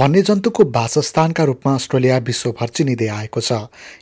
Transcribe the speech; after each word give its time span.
वन्यजन्तुको 0.00 0.64
वासस्थानका 0.74 1.44
रूपमा 1.44 1.72
अस्ट्रेलिया 1.74 2.16
विश्वभर 2.26 2.68
चिनिँदै 2.70 3.06
आएको 3.10 3.40
छ। 3.40 3.52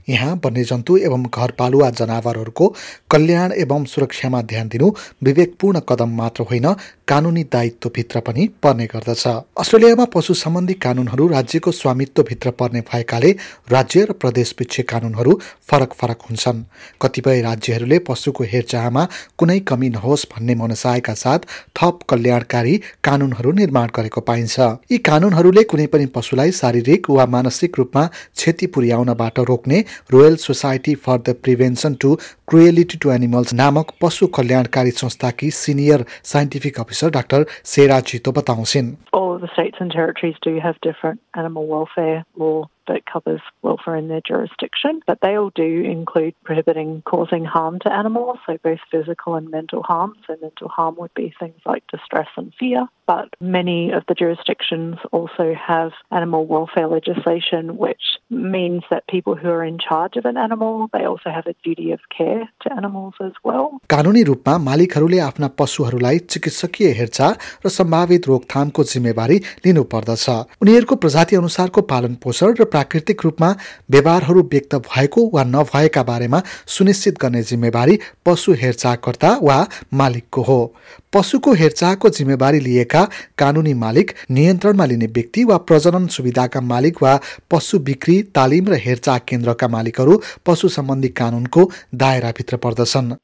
यहाँ 0.09 0.33
वन्यजन्तु 0.45 0.97
एवं 0.99 1.23
घरपालुवा 1.33 1.89
जनावरहरूको 1.91 2.67
कल्याण 3.11 3.53
एवं 3.57 3.85
सुरक्षामा 3.89 4.41
ध्यान 4.45 4.69
दिनु 4.69 4.91
विवेकपूर्ण 5.25 5.81
कदम 5.89 6.11
मात्र 6.17 6.43
होइन 6.51 6.67
कानुनी 7.09 7.45
दायित्वभित्र 7.49 8.21
पनि 8.21 8.47
पर्ने 8.63 8.87
गर्दछ। 8.87 9.25
अस्ट्रेलियामा 9.57 10.05
पशु 10.13 10.35
सम्बन्धी 10.35 10.75
कानुनहरू 10.85 11.29
राज्यको 11.29 11.73
स्वामित्वभित्र 11.73 12.51
पर्ने 12.61 12.81
भएकाले 12.93 13.31
राज्य 13.71 14.05
र 14.05 14.13
प्रदेशपिच्छे 14.21 14.83
कानुनहरू 14.83 15.39
फरक 15.71 15.95
फरक 15.95 16.29
हुन्छन्। 16.29 16.63
कतिपय 17.03 17.41
राज्यहरूले 17.41 17.99
पशुको 18.05 18.45
हेरचाहमा 18.45 19.07
कुनै 19.39 19.59
कमी 19.65 19.89
नहोस् 19.97 20.27
भन्ने 20.29 20.55
मनसायका 20.57 21.15
साथ 21.15 21.49
थप 21.79 22.05
कल्याणकारी 22.09 22.77
कानुनहरू 23.05 23.53
निर्माण 23.55 23.89
गरेको 23.97 24.21
पाइन्छ। 24.21 24.61
यी 24.93 24.99
कानुनहरूले 25.01 25.63
कुनै 25.65 25.86
कुनै 25.86 25.86
पनि 25.94 26.06
पशुलाई 26.16 26.52
शारीरिक 26.52 27.10
वा 27.10 27.26
मानसिक 27.36 27.78
रूपमा 27.80 28.06
क्षति 28.08 28.68
पुर्याउनबाट 28.76 29.40
रोक्ने 29.50 29.80
Royal 30.14 30.36
Society 30.46 30.96
for 31.06 31.18
the 31.28 31.36
Prevention 31.44 31.94
to 32.02 32.16
Cruelty 32.48 32.98
to 32.98 33.12
Animals 33.12 33.54
नामक 33.54 33.92
पशु 34.02 34.28
कल्याणकारी 34.40 34.92
संस्थाकी 35.04 35.52
senior 35.62 36.06
scientific 36.34 36.80
officer 36.80 37.10
doctor 37.18 37.46
Sera 37.76 38.00
Chito 38.12 38.32
बताउँछिन् 38.40 38.94
All 39.14 39.38
the 39.40 39.50
states 39.54 39.78
and 39.80 39.92
territories 39.92 40.38
do 40.42 40.60
have 40.60 40.80
different 40.82 41.20
animal 41.36 41.68
welfare 41.68 42.24
law 42.38 42.70
that 42.88 43.06
covers 43.06 43.42
welfare 43.62 43.96
in 43.96 44.08
their 44.08 44.22
jurisdiction, 44.22 45.02
but 45.08 45.20
they 45.22 45.36
all 45.36 45.52
do 45.56 45.82
include 45.82 46.34
prohibiting 46.44 47.02
causing 47.06 47.46
harm 47.46 47.80
to 47.80 47.94
animals, 47.94 48.40
so 48.46 48.58
both 48.64 48.80
physical 48.92 49.36
and 49.36 49.50
mental 49.50 49.84
harm. 49.84 50.16
So 50.28 50.36
mental 50.42 50.70
harm 50.70 50.96
would 50.98 51.14
be 51.14 51.34
things 51.40 51.60
like 51.66 51.84
distress 51.88 52.28
and 52.38 52.54
fear. 52.60 52.88
But 53.07 53.29
many 53.41 53.93
of 53.93 54.03
the 54.09 54.15
jurisdictions 54.21 54.97
also 55.13 55.55
have 55.55 55.93
animal 56.11 56.45
welfare 56.45 56.89
legislation, 56.89 57.77
which 57.77 58.05
means 58.31 58.83
that 58.91 59.07
people 59.07 59.37
who 59.37 59.49
are 59.49 59.65
in 59.65 59.79
charge 59.79 60.17
of 60.17 60.25
an 60.25 60.37
animal, 60.37 60.89
they 60.93 61.05
also 61.05 61.31
have 61.31 61.47
a 61.47 61.55
duty 61.67 61.93
of 61.93 62.01
care 62.17 62.49
to 62.63 62.73
animals 62.73 63.15
as 63.27 63.33
well. 63.45 63.69
कानुनी 63.91 64.23
रूपमा 64.31 64.57
मालिकहरूले 64.69 65.19
आफ्ना 65.27 65.49
पशुहरूलाई 65.61 66.19
चिकित्सकीय 66.35 66.89
हेरचाह 67.01 67.31
र 67.67 67.69
सम्भावित 67.77 68.27
रोकथामको 68.29 68.85
जिम्मेवारी 68.93 69.39
लिनुपर्दछ 69.67 70.29
उनीहरूको 70.63 70.97
प्रजाति 71.07 71.37
अनुसारको 71.43 71.83
पालन 71.95 72.15
पोषण 72.27 72.55
र 72.61 72.65
प्राकृतिक 72.75 73.25
रूपमा 73.25 73.53
व्यवहारहरू 73.91 74.43
व्यक्त 74.57 74.75
भएको 74.91 75.29
वा 75.35 75.45
नभएका 75.55 76.03
बारेमा 76.11 76.43
सुनिश्चित 76.79 77.23
गर्ने 77.23 77.43
जिम्मेवारी 77.53 77.99
पशु 78.27 78.59
हेरचाहकर्ता 78.65 79.33
वा 79.43 79.59
मालिकको 80.03 80.43
हो 80.51 80.61
पशुको 81.15 81.53
हेरचाहको 81.55 82.09
जिम्मेवारी 82.17 82.61
लिएका 82.61 82.96
कानुनी 83.39 83.75
मालिक 83.75 84.11
नियन्त्रणमा 84.31 84.85
लिने 84.85 85.07
व्यक्ति 85.07 85.45
वा 85.45 85.57
प्रजनन 85.71 86.07
सुविधाका 86.17 86.61
मालिक 86.61 87.03
वा 87.03 87.19
पशु 87.51 87.79
बिक्री 87.79 88.23
तालिम 88.35 88.69
र 88.69 88.81
हेरचाह 88.87 89.19
केन्द्रका 89.29 89.69
मालिकहरू 89.69 90.21
पशु 90.47 90.69
सम्बन्धी 90.69 91.09
कानुनको 91.23 91.71
दायराभित्र 91.95 92.57
पर्दछन् 92.57 93.15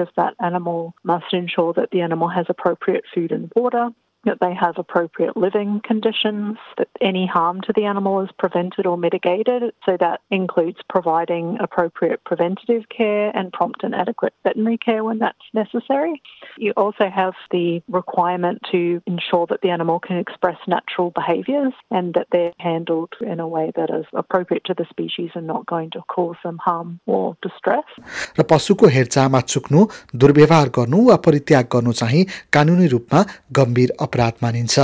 of 0.00 0.08
that 0.16 0.34
animal 0.40 0.94
must 1.04 1.32
ensure 1.32 1.72
that 1.74 1.90
the 1.92 2.00
animal 2.00 2.28
has 2.28 2.46
appropriate 2.48 3.04
food 3.14 3.32
and 3.32 3.50
water, 3.56 3.90
that 4.25 4.39
they 4.41 4.53
have 4.53 4.77
appropriate 4.77 5.37
living 5.37 5.81
conditions, 5.83 6.57
that 6.77 6.89
any 7.01 7.25
harm 7.25 7.61
to 7.61 7.73
the 7.73 7.85
animal 7.85 8.21
is 8.21 8.29
prevented 8.37 8.85
or 8.85 8.97
mitigated. 8.97 9.71
So 9.85 9.97
that 9.99 10.21
includes 10.29 10.77
providing 10.89 11.57
appropriate 11.59 12.23
preventative 12.25 12.89
care 12.89 13.31
and 13.35 13.53
prompt 13.53 13.83
and 13.83 13.95
adequate 13.95 14.33
veterinary 14.43 14.77
care 14.77 15.03
when 15.03 15.19
that's 15.19 15.37
necessary. 15.53 16.21
You 16.57 16.73
also 16.75 17.09
have 17.09 17.33
the 17.51 17.81
requirement 17.87 18.61
to 18.71 19.01
ensure 19.05 19.45
that 19.47 19.61
the 19.61 19.69
animal 19.69 19.99
can 19.99 20.17
express 20.17 20.57
natural 20.67 21.11
behaviours 21.11 21.73
and 21.91 22.13
that 22.15 22.27
they're 22.31 22.53
handled 22.59 23.13
in 23.21 23.39
a 23.39 23.47
way 23.47 23.71
that 23.75 23.89
is 23.89 24.05
appropriate 24.13 24.63
to 24.65 24.73
the 24.73 24.85
species 24.89 25.29
and 25.35 25.45
not 25.47 25.65
going 25.65 25.91
to 25.91 26.01
cause 26.07 26.35
them 26.43 26.57
harm 26.57 26.99
or 27.05 27.37
distress. 27.41 27.85
र 28.37 28.43
पशुको 28.49 28.87
हेरचाहमा 28.95 29.39
चुक्नु 29.53 29.85
दुर्व्यवहार 30.15 30.69
गर्नु 30.77 30.99
वा 31.09 31.15
परित्याग 31.25 31.65
गर्नु 31.73 31.91
चाहिँ 32.01 32.25
कानुनी 32.53 32.87
रूपमा 32.87 33.23
गम्भीर 33.59 33.91
अपराध 34.09 34.33
मानिन्छ 34.43 34.79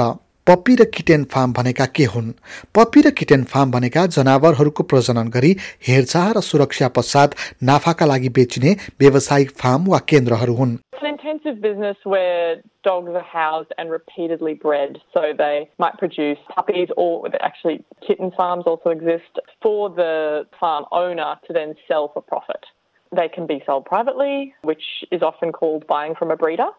पप्पी 0.48 0.76
र 0.76 0.84
किटेन 0.94 1.24
फार्म 1.32 1.52
भनेका 1.54 1.86
के 1.96 2.04
हुन् 2.12 2.32
पप्पी 2.76 3.02
र 3.02 3.10
किटेन 3.18 3.44
फार्म 3.52 3.72
भनेका 3.72 4.06
जनावरहरूको 4.16 4.84
प्रजनन 4.94 5.28
गरी 5.36 5.52
हेरचाह 5.88 6.32
र 6.38 6.42
सुरक्षा 6.42 6.88
पश्चात 6.98 7.36
नाफाका 7.64 8.06
लागि 8.06 8.30
बेचिने 8.38 8.72
व्यावसायिक 9.00 9.52
फार्म 9.62 9.86
वा 9.92 10.00
केन्द्रहरू 10.14 10.56
हुन् 10.62 10.78
It's 10.94 11.04
an 11.04 11.14
intensive 11.14 11.62
business 11.62 11.98
where 12.04 12.58
dogs 12.84 13.12
are 13.12 13.28
housed 13.36 13.72
and 13.78 13.90
repeatedly 13.92 14.54
bred. 14.66 15.00
So 15.14 15.34
they 15.38 15.70
might 15.80 15.98
produce 15.98 16.38
puppies 16.56 16.90
or 16.98 17.30
actually 17.42 17.84
kitten 18.08 18.32
farms 18.38 18.66
also 18.66 18.90
exist 18.90 19.40
for 19.64 19.90
the 19.90 20.46
farm 20.60 20.86
owner 20.92 21.32
to 21.48 21.54
then 21.54 21.76
sell 21.88 22.12
for 22.14 22.22
profit. 22.22 22.66
They 23.12 23.30
can 23.30 23.48
be 23.48 23.64
sold 23.66 23.86
privately, 23.86 24.54
which 24.64 24.86
is 25.12 25.22
often 25.22 25.52
called 25.52 25.88
buying 25.88 26.16
from 26.16 26.32
a 26.32 26.38
breeder. 26.38 26.70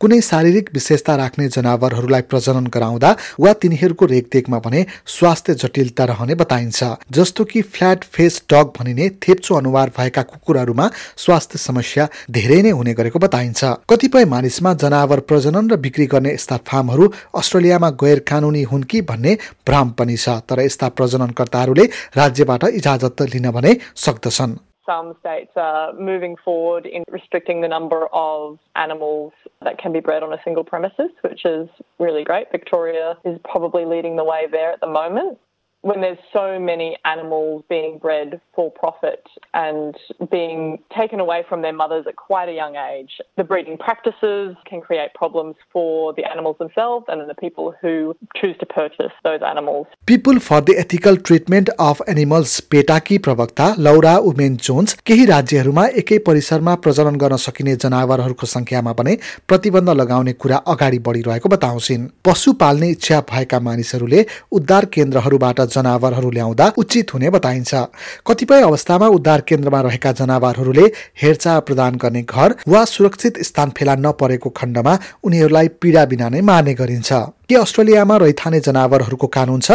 कुनै 0.00 0.20
शारीरिक 0.20 0.70
विशेषता 0.74 1.14
राख्ने 1.16 1.48
जनावरहरूलाई 1.48 2.22
प्रजनन 2.22 2.66
गराउँदा 2.66 3.10
वा 3.40 3.52
तिनीहरूको 3.62 4.06
रेखदेखमा 4.06 4.58
भने 4.58 4.84
स्वास्थ्य 5.06 5.54
जटिलता 5.54 6.04
रहने 6.04 6.34
बताइन्छ। 6.34 6.84
जस्तो 7.10 7.44
कि 7.44 7.62
फ्ल्याट 7.64 8.04
फेस 8.06 8.42
डग 8.52 8.72
भनिने 8.78 9.08
थेप्चो 9.22 9.54
अनुहार 9.54 9.92
भएका 9.98 10.22
कुकुरहरूमा 10.22 10.90
स्वास्थ्य 11.16 11.58
समस्या 11.58 12.08
धेरै 12.30 12.60
नै 12.62 12.70
हुने 12.70 12.94
गरेको 12.94 13.18
बताइन्छ। 13.18 13.64
कतिपय 13.90 14.24
मानिसमा 14.26 14.74
जनावर 14.74 15.20
प्रजनन 15.28 15.70
र 15.70 15.76
बिक्री 15.78 16.06
गर्ने 16.06 16.34
यस्ता 16.34 16.56
फार्महरू 16.68 17.12
अस्ट्रेलियामा 17.34 17.90
गैर 17.96 18.18
कानुनी 18.28 18.62
हुन् 18.62 18.84
कि 18.84 19.00
भन्ने 19.02 19.34
भ्रम 19.66 19.90
पनि 19.98 20.16
छ 20.16 20.40
तर 20.44 20.60
यस्ता 20.60 20.88
प्रजननकर्ताहरूले 20.90 21.84
राज्यबाट 22.16 22.64
इजाजत 22.64 23.22
लिन 23.34 23.50
भने 23.50 23.76
सक्दछन्। 23.96 24.67
Some 24.88 25.14
states 25.20 25.50
are 25.56 25.92
moving 25.92 26.36
forward 26.42 26.86
in 26.86 27.04
restricting 27.10 27.60
the 27.60 27.68
number 27.68 28.06
of 28.12 28.58
animals 28.74 29.32
that 29.62 29.78
can 29.78 29.92
be 29.92 30.00
bred 30.00 30.22
on 30.22 30.32
a 30.32 30.38
single 30.44 30.64
premises, 30.64 31.10
which 31.20 31.44
is 31.44 31.68
really 31.98 32.24
great. 32.24 32.50
Victoria 32.50 33.16
is 33.24 33.38
probably 33.44 33.84
leading 33.84 34.16
the 34.16 34.24
way 34.24 34.46
there 34.50 34.72
at 34.72 34.80
the 34.80 34.86
moment. 34.86 35.38
When 35.82 36.00
there's 36.00 36.18
so 36.32 36.58
many 36.58 36.96
animals 37.04 37.62
being 37.68 37.98
bred 37.98 38.40
for 38.54 38.70
profit 38.70 39.24
and 39.54 39.94
being 40.30 40.78
taken 40.96 41.20
away 41.20 41.44
from 41.48 41.62
their 41.62 41.72
mothers 41.72 42.04
at 42.08 42.16
quite 42.16 42.48
a 42.48 42.52
young 42.52 42.74
age, 42.76 43.20
the 43.36 43.44
breeding 43.44 43.78
practices 43.78 44.56
can 44.66 44.80
create 44.80 45.14
problems 45.14 45.54
for 45.72 46.12
the 46.14 46.24
animals 46.24 46.56
themselves 46.58 47.04
and 47.08 47.28
the 47.28 47.34
people 47.34 47.74
who 47.80 48.16
choose 48.36 48.56
to 48.58 48.66
purchase 48.66 49.12
those 49.22 49.40
animals. 49.42 49.86
People 50.06 50.40
for 50.40 50.60
the 50.60 50.76
Ethical 50.76 51.16
Treatment 51.16 51.70
of 51.78 52.02
Animals 52.08 52.60
पेटाकी 52.70 53.18
प्रवक्ता 53.18 53.66
लौरा 53.78 54.16
women 54.30 54.56
Johns 54.66 54.94
केही 55.06 55.24
राज्यहरूमा 55.26 55.84
एकै 56.02 56.18
परिसरमा 56.26 56.74
प्रजनन 56.84 57.16
गर्न 57.22 57.36
सकिने 57.44 57.74
जनावरहरूको 57.84 58.46
संख्यामा 58.46 58.92
भने 58.98 59.16
प्रतिबन्ध 59.48 59.90
लगाउने 60.00 60.32
कुरा 60.42 60.56
अगाडि 60.74 60.98
बढिरहेको 61.06 61.48
बताउँछिन् 61.48 62.08
पशु 62.28 62.52
पाल्ने 62.62 62.90
इच्छा 62.96 63.20
भएका 63.30 63.60
मानिसहरूले 63.68 64.24
उद्धार 64.58 64.84
केन्द्रहरूबाट 64.96 65.60
जनावरहरू 65.68 66.30
ल्याउँदा 66.30 66.72
उचित 66.76 67.14
हुने 67.14 67.30
बताइन्छ। 67.30 67.74
कतिपय 68.26 68.62
अवस्थामा 68.62 69.06
उद्धार 69.08 69.40
केन्द्रमा 69.48 69.80
रहेका 69.80 70.12
जनावरहरूले 70.12 70.86
हेरचाह 71.22 71.58
प्रदान 71.60 71.96
गर्ने 71.96 72.22
घर 72.24 72.54
वा 72.68 72.84
सुरक्षित 72.86 73.42
स्थान 73.42 73.70
फेला 73.70 73.94
नपरेको 73.96 74.50
खण्डमा 74.50 74.98
उनीहरूलाई 75.24 75.68
पीडा 75.80 76.04
बिना 76.04 76.28
नै 76.28 76.40
मार्ने 76.40 76.74
गरिन्छ। 76.74 77.12
के 77.48 77.54
अस्ट्रेलियामा 77.56 78.16
रैथाने 78.16 78.60
जनावरहरूको 78.60 79.26
कानुन 79.26 79.60
छ? 79.60 79.72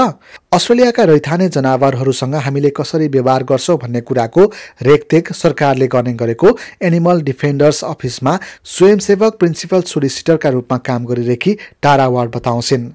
अस्ट्रेलियाका 0.54 1.04
रैथाने 1.04 1.48
जनावरहरूसँग 1.50 2.36
हामीले 2.38 2.70
कसरी 2.70 3.08
व्यवहार 3.08 3.44
गर्छौँ 3.44 3.78
भन्ने 3.78 4.02
कुराको 4.02 4.44
रेखदेख 4.82 5.32
सरकारले 5.34 5.88
गर्ने 5.88 6.14
गरेको 6.14 6.58
एनिमल 6.82 7.22
डिफेन्डर्स 7.22 7.84
अफिसमा 7.84 8.40
स्वयंसेवक 8.78 9.40
प्रिन्सिपल 9.40 9.82
सोलिसिटरका 9.90 10.50
रूपमा 10.50 10.78
काम 10.86 11.06
गरिरहेकी 11.06 11.58
Tara 11.82 12.08
Ward 12.08 12.36
बताउँछिन्। 12.36 12.92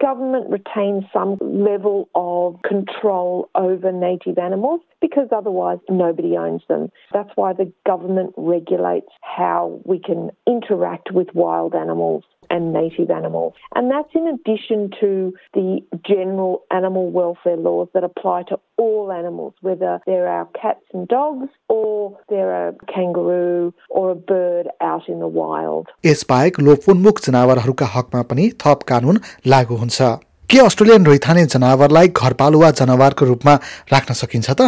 Government 0.00 0.50
retains 0.50 1.04
some 1.12 1.36
level 1.40 2.08
of 2.14 2.60
control 2.62 3.48
over 3.54 3.92
native 3.92 4.38
animals 4.38 4.80
because 5.00 5.28
otherwise 5.32 5.78
nobody 5.88 6.36
owns 6.36 6.62
them. 6.68 6.90
That's 7.12 7.30
why 7.34 7.52
the 7.52 7.72
government 7.86 8.34
regulates 8.36 9.08
how 9.22 9.80
we 9.84 9.98
can 9.98 10.30
interact 10.46 11.12
with 11.12 11.28
wild 11.34 11.74
animals 11.74 12.24
and 12.50 12.72
native 12.72 13.10
animals. 13.10 13.54
And 13.74 13.90
that's 13.90 14.14
in 14.14 14.26
addition 14.34 14.90
to 15.00 15.32
the 15.54 15.80
general 16.06 16.62
animal 16.70 17.10
welfare 17.10 17.56
laws 17.56 17.88
that 17.94 18.04
apply 18.04 18.42
to 18.50 18.58
all 18.76 19.12
animals, 19.12 19.54
whether 19.60 20.00
they're 20.06 20.28
our 20.28 20.46
cats 20.60 20.84
and 20.92 21.08
dogs 21.08 21.48
or 21.68 22.18
they're 22.28 22.68
a 22.68 22.72
kangaroo 22.94 23.74
or 23.90 24.10
a 24.10 24.14
bird 24.14 24.68
out 24.80 25.08
in 25.08 25.18
the 25.24 25.32
wild. 25.40 25.86
यसबाहेक 26.06 26.60
लोपोन्मुख 26.68 27.20
जनावरहरूका 27.26 27.86
हकमा 27.96 28.22
पनि 28.30 28.50
थप 28.64 28.82
कानुन 28.88 29.20
लागू 29.54 29.76
हुन्छ 29.82 30.02
के 30.50 30.58
Australian 30.58 31.06
रैथाने 31.06 31.44
जनावरलाई 31.54 32.08
घरपालुवा 32.08 32.70
जनावरको 32.80 33.24
रूपमा 33.30 33.54
राख्न 33.92 34.14
सकिन्छ 34.20 34.50
त 34.50 34.60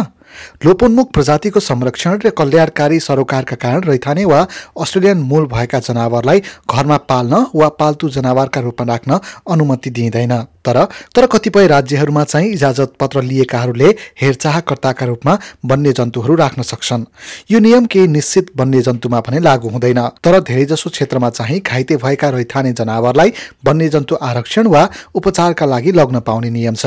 लोपोन्मुख 0.65 1.11
प्रजातिको 1.13 1.59
संरक्षण 1.61 2.19
र 2.25 2.29
कल्याणकारी 2.37 2.99
सरोकारका 2.99 3.55
कारण 3.55 3.83
रैथाने 3.83 4.25
वा 4.25 4.45
अस्ट्रेलियन 4.79 5.17
मूल 5.23 5.45
भएका 5.47 5.79
जनावरलाई 5.79 6.39
घरमा 6.69 6.97
पाल्न 7.09 7.45
वा 7.55 7.69
पाल्तु 7.79 8.09
जनावरका 8.09 8.61
रूपमा 8.61 8.91
राख्न 8.93 9.19
अनुमति 9.49 9.89
दिइँदैन। 9.89 10.33
तर 10.65 10.77
तर 11.15 11.25
कतिपय 11.25 11.67
राज्यहरूमा 11.67 12.23
चाहिँ 12.23 12.51
इजाजत 12.53 12.93
पत्र 12.99 13.21
लिएकाहरूले 13.21 13.89
हेरचाहकर्ताका 14.21 15.05
रूपमा 15.05 15.33
वन्यजन्तुहरू 15.65 16.35
राख्न 16.35 16.61
सक्छन्। 16.61 17.05
यो 17.51 17.59
नियम 17.59 17.85
केही 17.85 18.07
निश्चित 18.07 18.51
वन्यजन्तुमा 18.57 19.19
भने 19.19 19.39
लागू 19.39 19.69
हुँदैन। 19.69 20.01
तर 20.23 20.39
धेरैजसो 20.39 20.89
क्षेत्रमा 20.89 21.29
चाहिँ 21.31 21.59
घाइते 21.61 21.95
भएका 21.97 22.29
रैथाने 22.29 22.73
जनावरलाई 22.73 23.33
वन्यजन्तु 23.65 24.15
आरक्षण 24.21 24.67
वा 24.67 24.87
उपचारका 25.15 25.65
लागि 25.65 25.91
लग्न 25.91 26.19
पाउने 26.21 26.49
नियम 26.49 26.75
छ। 26.75 26.85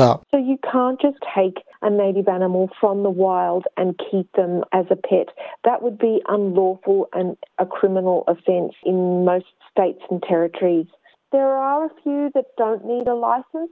A 1.85 1.89
native 1.91 2.27
animal 2.27 2.69
from 2.81 3.03
the 3.03 3.11
wild 3.11 3.65
and 3.77 3.99
keep 4.11 4.31
them 4.33 4.63
as 4.73 4.85
a 4.89 4.95
pet. 4.95 5.27
That 5.63 5.83
would 5.83 5.99
be 5.99 6.21
unlawful 6.27 7.07
and 7.13 7.37
a 7.59 7.65
criminal 7.65 8.23
offence 8.27 8.73
in 8.83 9.23
most 9.23 9.45
states 9.71 10.01
and 10.09 10.21
territories. 10.23 10.87
There 11.31 11.55
are 11.55 11.85
a 11.85 12.01
few 12.01 12.31
that 12.33 12.45
don't 12.57 12.85
need 12.85 13.07
a 13.07 13.13
license, 13.13 13.71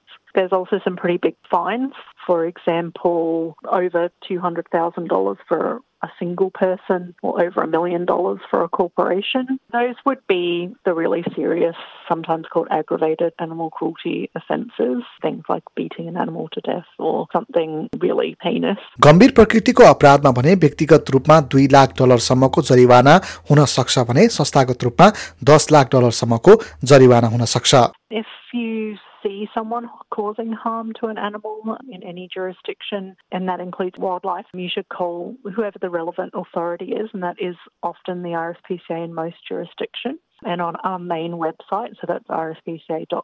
There's 0.34 0.52
also 0.52 0.80
some 0.84 0.96
pretty 0.96 1.16
big 1.16 1.36
fines. 1.50 1.92
For 2.26 2.44
example, 2.46 3.56
over 3.70 4.10
$200,000 4.28 5.36
for 5.48 5.80
a 6.02 6.08
single 6.18 6.50
person 6.50 7.14
or 7.22 7.42
over 7.42 7.62
a 7.62 7.66
million 7.66 8.04
dollars 8.04 8.40
for 8.50 8.62
a 8.62 8.68
corporation. 8.68 9.58
Those 9.72 9.96
would 10.04 10.22
be 10.28 10.74
the 10.84 10.92
really 10.94 11.24
serious, 11.34 11.76
sometimes 12.08 12.46
called 12.52 12.68
aggravated 12.70 13.32
animal 13.38 13.70
cruelty 13.70 14.30
offences, 14.34 15.02
things 15.22 15.42
like 15.48 15.62
beating 15.74 16.08
an 16.08 16.16
animal 16.16 16.48
to 16.52 16.60
death 16.60 16.90
or 16.98 17.26
something 17.32 17.88
really 17.98 18.36
heinous. 18.42 18.78
गम्भीर 19.06 19.32
प्रकृतिको 19.40 19.84
अपराधमा 19.94 20.30
भने 20.38 20.54
व्यक्तिगत 20.66 21.10
रूपमा 21.16 21.40
दुई 21.54 21.66
लाख 21.76 21.96
डलरसम्मको 21.98 22.62
जरिवाना 22.70 23.14
हुन 23.50 23.64
सक्छ 23.76 24.06
भने 24.10 24.28
संस्थागत 24.38 24.84
रूपमा 24.84 25.10
दस 25.52 25.70
लाख 25.72 25.92
डलरसम्मको 25.96 26.60
जरिवाना 26.92 27.28
हुन 27.36 27.44
सक्छ 27.56 27.84
If 28.10 28.26
you 28.52 28.96
see 29.23 29.49
someone 29.53 29.89
causing 30.11 30.51
harm 30.51 30.93
to 30.99 31.07
an 31.07 31.17
animal 31.17 31.77
in 31.89 32.03
any 32.03 32.29
jurisdiction, 32.33 33.15
and 33.31 33.47
that 33.49 33.59
includes 33.59 33.97
wildlife, 33.97 34.45
you 34.53 34.69
should 34.69 34.89
call 34.89 35.35
whoever 35.55 35.79
the 35.79 35.89
relevant 35.89 36.33
authority 36.33 36.93
is, 36.93 37.09
and 37.13 37.23
that 37.23 37.37
is 37.39 37.55
often 37.83 38.23
the 38.23 38.29
RSPCA 38.29 39.03
in 39.05 39.13
most 39.13 39.37
jurisdictions. 39.47 40.19
And 40.43 40.59
on 40.59 40.75
our 40.77 40.97
main 40.97 41.33
website, 41.33 41.95
so 42.01 42.07
that's 42.07 42.27
rspca.org.au, 42.27 43.17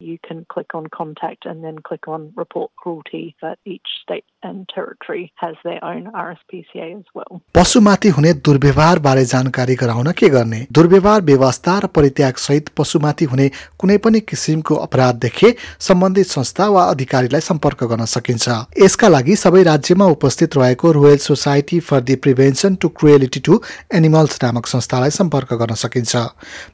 you 0.00 0.18
can 0.26 0.44
click 0.48 0.74
on 0.74 0.86
contact 0.88 1.46
and 1.46 1.62
then 1.64 1.78
click 1.78 2.08
on 2.08 2.32
report 2.36 2.70
cruelty. 2.76 3.36
But 3.40 3.58
each 3.64 3.88
state 4.02 4.24
and 4.42 4.68
territory 4.68 5.32
has 5.36 5.56
their 5.64 5.82
own 5.84 6.10
RSPCA 6.12 6.88
as 6.98 7.04
well. 7.14 7.40
पशुमाथि 7.54 8.08
हुने 8.08 8.32
दुर्व्यवहार 8.48 8.98
बारे 8.98 9.24
जानकारी 9.24 9.74
गराउन 9.82 10.12
के 10.18 10.28
गर्ने 10.28 10.66
दुर्व्यवहार 10.72 11.22
व्यवस्था 11.22 11.78
र 11.78 11.86
परित्याग 11.96 12.36
सहित 12.46 12.68
पशुमाथि 12.78 13.24
हुने 13.24 13.48
कुनै 13.80 13.96
पनि 14.04 14.20
किसिमको 14.28 14.74
अपराध 14.86 15.20
देखे 15.24 15.54
सम्बन्धित 15.88 16.26
संस्था 16.26 16.68
वा 16.68 16.84
अधिकारीलाई 16.94 17.40
सम्पर्क 17.40 17.84
गर्न 17.92 18.04
सकिन्छ 18.14 18.48
यसका 18.82 19.08
लागि 19.08 19.36
सबै 19.36 19.62
राज्यमा 19.70 20.06
उपस्थित 20.16 20.56
रहेको 20.56 20.92
royal 20.98 21.18
society 21.28 21.80
for 21.88 22.00
the 22.10 22.16
prevention 22.26 22.74
to 22.82 22.88
cruelty 22.98 23.40
to 23.46 23.60
animals 23.94 24.38
नामक 24.42 24.66
संस्थालाई 24.66 25.10
सम्पर्क 25.20 25.52
गर्न 25.62 25.74
सकिन्छ 25.84 26.26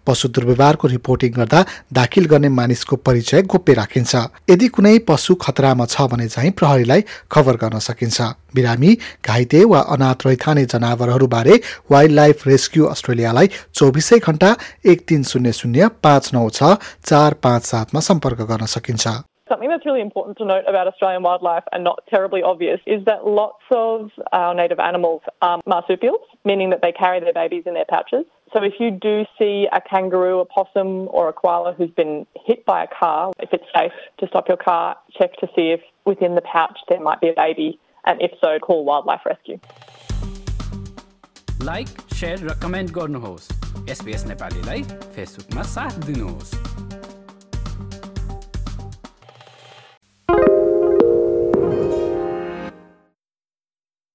पशु 0.07 0.29
दुर्व्यवहारको 0.31 0.89
रिपोर्टिङ 0.97 1.33
गर्दा 1.33 1.65
दाखिल 2.01 2.27
गर्ने 2.35 2.49
मानिसको 2.61 2.97
परिचय 3.11 3.43
गोप्य 3.53 3.75
राखिन्छ 3.75 4.15
यदि 4.51 4.67
कुनै 4.75 4.99
पशु 5.07 5.35
खतरामा 5.45 5.85
छ 5.93 6.05
भने 6.11 6.27
चाहिँ 6.31 6.51
प्रहरीलाई 6.59 7.01
खबर 7.33 7.57
गर्न 7.63 7.79
सकिन्छ 7.87 8.27
बिरामी 8.55 8.93
घाइते 9.27 9.63
वा 9.73 9.81
अनाथ 9.95 10.27
रैथाने 10.27 10.65
जनावरहरूबारे 10.73 11.57
वाइल्ड 11.93 12.15
लाइफ 12.15 12.47
रेस्क्यू 12.49 12.87
अस्ट्रेलियालाई 12.87 13.49
चौबिसै 13.75 14.19
घण्टा 14.21 14.51
एक 14.93 15.03
तिन 15.09 15.23
शून्य 15.33 15.53
शून्य 15.61 15.89
पाँच 16.07 16.31
नौ 16.35 16.45
छ 16.51 16.71
चार 17.11 17.35
पाँच 17.49 17.67
सातमा 17.73 18.07
सम्पर्क 18.11 18.47
गर्न 18.53 18.71
सकिन्छ 18.77 19.17
Something 19.51 19.71
that's 19.71 19.87
really 19.87 20.01
important 20.01 20.39
to 20.39 20.45
note 20.45 20.67
about 20.69 20.87
Australian 20.87 21.25
wildlife 21.25 21.65
and 21.73 21.83
not 21.83 22.03
terribly 22.09 22.43
obvious 22.51 22.81
is 22.87 23.01
that 23.07 23.27
lots 23.39 23.73
of 23.77 24.11
our 24.33 24.55
native 24.55 24.79
animals 24.79 25.23
are 25.43 25.57
marsupials, 25.67 26.29
meaning 26.45 26.71
that 26.71 26.83
they 26.83 26.93
carry 26.93 27.19
their 27.19 27.33
babies 27.33 27.65
in 27.67 27.75
their 27.75 27.89
pouches. 27.95 28.27
So 28.54 28.64
if 28.64 28.74
you 28.80 28.92
do 28.92 29.26
see 29.38 29.68
a 29.74 29.82
kangaroo, 29.82 30.40
a 30.40 30.46
possum, 30.46 31.10
or 31.12 31.28
a 31.28 31.34
koala 31.34 31.74
who's 31.74 31.90
been 31.90 32.26
hit 32.46 32.66
by 32.66 32.84
a 32.84 32.88
car, 32.88 33.34
if 33.40 33.52
it's 33.52 33.66
safe 33.76 33.92
to 34.20 34.28
stop 34.28 34.48
your 34.48 34.58
car, 34.58 34.96
check 35.18 35.36
to 35.38 35.48
see 35.56 35.72
if 35.72 35.82
within 36.06 36.36
the 36.36 36.42
pouch 36.42 36.80
there 36.88 37.02
might 37.02 37.20
be 37.20 37.30
a 37.30 37.34
baby, 37.36 37.80
and 38.06 38.22
if 38.22 38.32
so, 38.42 38.60
call 38.60 38.86
wildlife 38.86 39.26
rescue. 39.26 39.60
Like 41.66 41.88
share 42.14 42.44
र 42.48 42.54
comment 42.64 42.92
गर्नुहोस् 42.96 43.46
SBS 43.90 44.26
नेपालीलाई 44.28 44.82
फेसबुकमा 45.16 45.62
साथ 45.74 45.98
दिनुहोस् 46.06 46.69